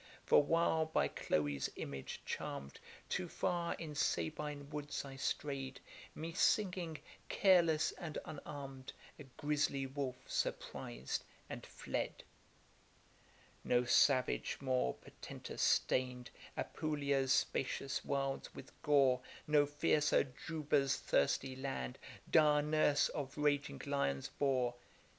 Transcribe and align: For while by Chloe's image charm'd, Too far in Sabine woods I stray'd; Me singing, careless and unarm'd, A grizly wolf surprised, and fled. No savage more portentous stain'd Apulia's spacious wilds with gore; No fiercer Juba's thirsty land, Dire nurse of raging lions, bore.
For 0.25 0.41
while 0.41 0.87
by 0.87 1.09
Chloe's 1.09 1.69
image 1.75 2.23
charm'd, 2.25 2.79
Too 3.07 3.29
far 3.29 3.75
in 3.75 3.93
Sabine 3.93 4.67
woods 4.71 5.05
I 5.05 5.15
stray'd; 5.15 5.79
Me 6.15 6.33
singing, 6.33 6.97
careless 7.29 7.91
and 7.91 8.17
unarm'd, 8.25 8.93
A 9.19 9.25
grizly 9.37 9.85
wolf 9.85 10.15
surprised, 10.25 11.23
and 11.47 11.63
fled. 11.67 12.23
No 13.63 13.85
savage 13.85 14.57
more 14.59 14.95
portentous 14.95 15.61
stain'd 15.61 16.31
Apulia's 16.57 17.31
spacious 17.31 18.03
wilds 18.03 18.55
with 18.55 18.71
gore; 18.81 19.21
No 19.45 19.67
fiercer 19.67 20.33
Juba's 20.47 20.97
thirsty 20.97 21.55
land, 21.55 21.99
Dire 22.27 22.63
nurse 22.63 23.09
of 23.09 23.37
raging 23.37 23.79
lions, 23.85 24.29
bore. 24.29 24.73